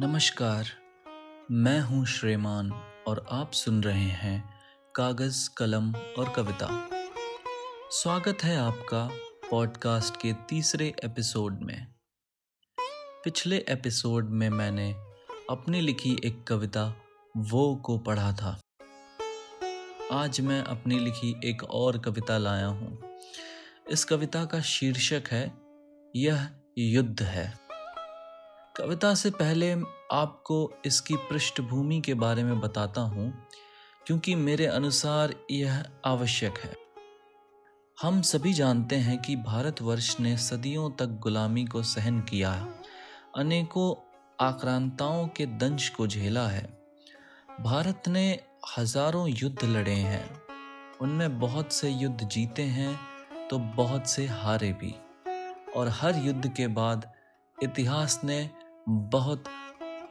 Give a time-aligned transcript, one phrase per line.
[0.00, 0.66] नमस्कार,
[1.50, 2.72] मैं हूँ श्रेमान
[3.08, 4.54] और आप सुन रहे हैं
[4.94, 6.88] कागज़, कलम और कविता।
[7.90, 9.10] स्वागत है आपका
[9.50, 11.86] पॉडकास्ट के तीसरे एपिसोड में।
[13.24, 14.94] पिछले एपिसोड में मैंने
[15.50, 16.94] अपनी लिखी एक कविता,
[17.36, 18.60] वो को पढ़ा था।
[20.12, 23.02] आज मैं अपनी लिखी एक और कविता लाया हूँ।
[23.90, 25.52] इस कविता का शीर्षक है,
[26.16, 26.48] यह
[26.78, 27.63] युद्ध है।
[28.74, 29.70] कविता से पहले
[30.12, 30.56] आपको
[30.86, 33.32] इसकी पृष्ठभूमि के बारे में बताता हूँ,
[34.06, 36.72] क्योंकि मेरे अनुसार यह आवश्यक है।
[37.98, 42.52] हम सभी जानते हैं कि भारतवर्ष ने सदियों तक गुलामी को सहन किया,
[43.36, 43.94] अनेकों
[44.38, 46.64] आक्रांताओं के दंश को झेला है।
[47.60, 48.26] भारत ने
[48.78, 50.28] हज़ारों युद्ध लड़े हैं,
[51.00, 52.98] उनमें बहुत से युद्ध जीते हैं
[53.48, 54.94] तो बहुत से हारे भी।
[55.76, 57.10] और हर युद्ध के बाद
[57.58, 58.42] इतिहास ने
[58.88, 59.44] बहुत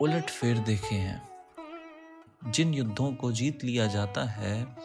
[0.01, 1.29] उलट फेर देखे हैं।
[2.51, 4.77] जिन युद्धों को जीत लिया जाता है,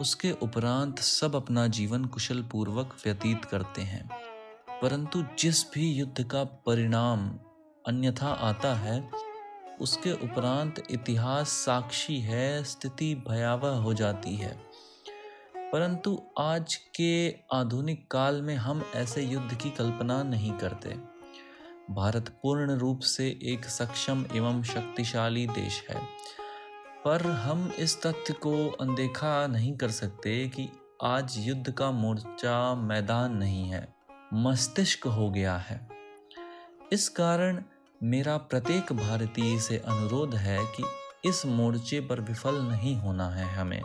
[0.00, 4.10] उसके उपरांत सब अपना जीवन कुशल पूर्वक व्यतीत करते हैं।
[4.82, 7.38] परंतु जिस भी युद्ध का परिणाम
[7.86, 9.10] अन्यथा आता है,
[9.80, 14.62] उसके उपरांत इतिहास साक्षी है, स्थिति भयावह हो जाती है।
[15.56, 21.11] परंतु आज के आधुनिक काल में हम ऐसे युद्ध की कल्पना नहीं करते।
[21.94, 26.02] भारत पूर्ण रूप से एक सक्षम एवं शक्तिशाली देश है।
[27.04, 30.68] पर हम इस तथ्य को अनदेखा नहीं कर सकते कि
[31.04, 33.94] आज युद्ध का मोर्चा मैदान नहीं है,
[34.34, 35.88] मस्तिष्क हो गया है।
[36.92, 37.62] इस कारण
[38.02, 40.84] मेरा प्रत्येक भारतीय से अनुरोध है कि
[41.28, 43.82] इस मोर्चे पर विफल नहीं होना है हमें।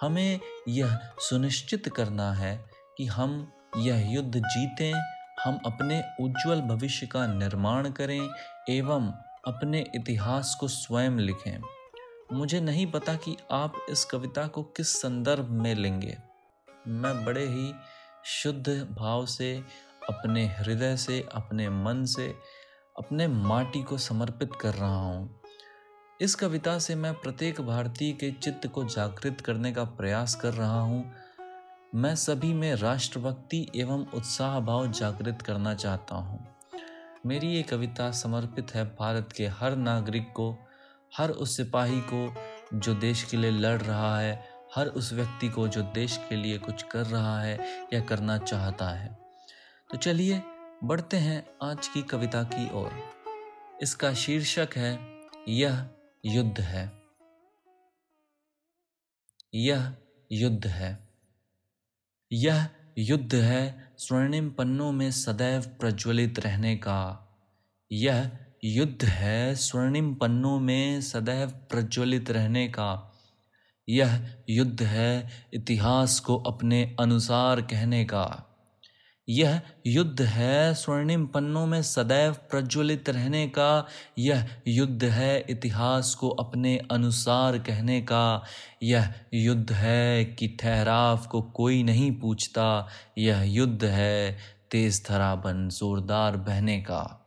[0.00, 2.64] हमें यह सुनिश्चित करना है
[2.98, 8.30] कि हम यह युद्ध जीतें हम अपने उज्जवल भविष्य का निर्माण करें
[8.70, 9.12] एवं
[9.46, 11.62] अपने इतिहास को स्वयं लिखें।
[12.32, 16.18] मुझे नहीं पता कि आप इस कविता को किस संदर्भ में लेंगे।
[16.88, 17.74] मैं बड़े ही
[18.24, 19.64] शुद्ध भाव से,
[20.10, 22.34] अपने हृदय से, अपने मन से,
[22.98, 25.40] अपने माटी को समर्पित कर रहा हूँ।
[26.20, 30.80] इस कविता से मैं प्रत्येक भारतीय के चित्त को जागृत करने का प्रयास कर रहा
[30.80, 31.12] हूँ।
[31.94, 36.56] मैं सभी में राष्ट्रभक्ति एवं उत्साह भाव जागृत करना चाहता हूँ।
[37.26, 40.58] मेरी ये कविता समर्पित है भारत के हर नागरिक को,
[41.16, 42.34] हर उस सिपाही को
[42.78, 46.58] जो देश के लिए लड़ रहा है, हर उस व्यक्ति को जो देश के लिए
[46.58, 49.18] कुछ कर रहा है या करना चाहता है।
[49.90, 50.42] तो चलिए
[50.84, 52.92] बढ़ते हैं आज की कविता की ओर।
[53.82, 55.90] इसका शीर्षक है, यह
[56.24, 57.02] युद्ध है।
[59.54, 59.96] यह
[60.32, 61.11] युद्ध है।
[62.32, 67.28] यह युद्ध है स्वर्णिम पन्नों में सदैव प्रज्वलित रहने का।
[67.92, 68.30] यह
[68.64, 73.12] युद्ध है स्वर्णिम पन्नों में सदैव प्रज्वलित रहने का।
[73.88, 78.51] यह युद्ध है इतिहास को अपने अनुसार कहने का।
[79.28, 83.86] यह युद्ध है। स्वर्णिम पन्नों में सदैव प्रज्वलित रहने का,
[84.18, 88.44] यह युद्ध है इतिहास को अपने अनुसार कहने का।
[88.82, 92.88] यह युद्ध है कि ठहराव को कोई नहीं पूछता।
[93.18, 94.38] यह युद्ध है
[94.70, 97.18] तेज थराबन जोरदार बहने का।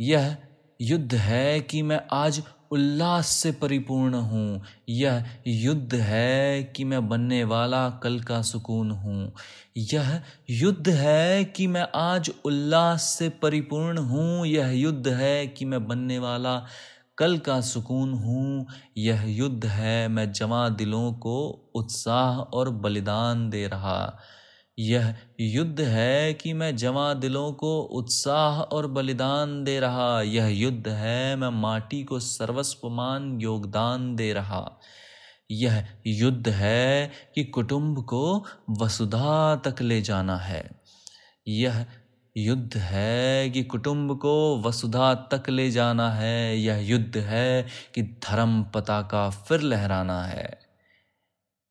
[0.00, 0.36] यह
[0.80, 7.44] युद्ध है कि मैं आज उल्लास से परिपूर्ण हूँ। यह युद्ध है कि मैं बनने
[7.44, 9.32] वाला कल का सुकून हूँ।
[9.76, 15.88] यह युद्ध है कि मैं आज उल्लास से परिपूर्ण हूँ। यह युद्ध है कि मैं
[15.88, 16.66] बनने वाला
[17.18, 18.66] कल का सुकून हूँ।
[18.98, 24.18] यह युद्ध है मैं जमा दिलों को उत्साह और बलिदान दे रहा।
[24.78, 30.88] यह युद्ध है कि मैं जमा दिलों को उत्साह और बलिदान दे रहा। यह युद्ध
[30.88, 34.80] है, मैं माटी को सर्वस्वमान योगदान दे रहा।
[35.50, 40.70] यह युद्ध है कि कुटुंब को वसुधा तक ले जाना है।
[41.48, 41.86] यह
[42.36, 48.62] युद्ध है कि कुटुंब को वसुधा तक ले जाना है। यह युद्ध है कि धर्म
[48.62, 50.58] पताका फिर लहराना है।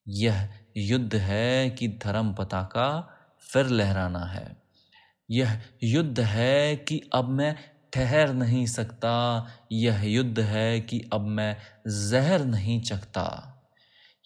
[0.07, 4.61] यह युद्ध है कि धर्म पताका फिर लहराना है।
[5.31, 7.55] यह युद्ध है कि अब मैं
[7.93, 11.57] ठहर नहीं सकता। यह युद्ध है कि अब मैं
[12.09, 13.57] जहर नहीं चखता।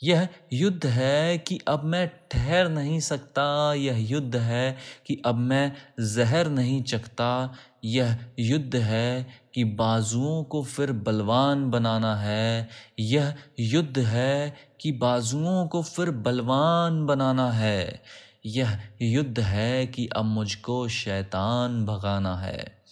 [0.04, 4.78] यह युद्ध है कि अब मैं ठहर नहीं सकता। यह युद्ध है
[5.08, 7.54] कि अब मैं जहर नहीं चखता।
[7.84, 12.70] यह युद्ध है कि बाजुओं को फिर बलवान बनाना है।
[13.00, 18.04] यह युद्ध है कि बाजुओं को फिर बलवान बनाना है।
[18.46, 22.84] यह युद्ध है कि अब मुझको शैतान भगाना है।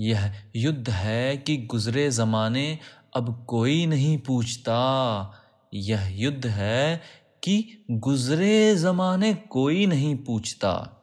[0.00, 2.78] यह युद्ध है कि गुजरे ज़माने
[3.16, 5.38] अब कोई नहीं पूछता।
[5.74, 7.02] यह युद्ध है
[7.44, 11.02] कि गुजरे ज़माने कोई नहीं पूछता।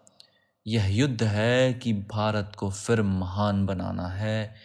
[0.68, 4.56] यह युद्ध है कि भारत को फिर महान बनाना है।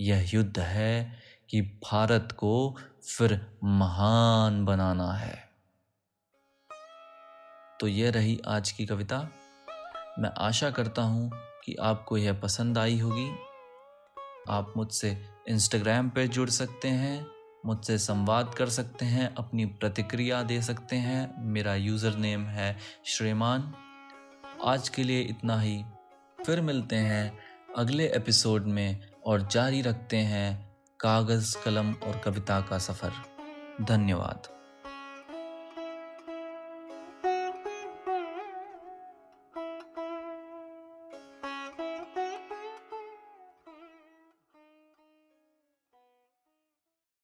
[0.00, 1.18] यह युद्ध है
[1.50, 2.76] कि भारत को
[3.18, 5.50] फिर महान बनाना है।
[7.80, 9.28] तो यह रही आज की कविता।
[10.18, 13.30] मैं आशा करता हूँ कि आपको यह पसंद आई होगी।
[14.50, 17.35] आप मुझसे इंस्टाग्राम पर जुड़ सकते हैं।
[17.66, 23.74] मुझसे संवाद कर सकते हैं, अपनी प्रतिक्रिया दे सकते हैं। मेरा यूज़र नेम है श्रीमान।
[24.64, 25.84] आज के लिए इतना ही।
[26.46, 27.38] फिर मिलते हैं
[27.76, 33.12] अगले एपिसोड में और जारी रखते हैं कागज़, कलम और कविता का सफ़र।
[33.84, 34.55] धन्यवाद।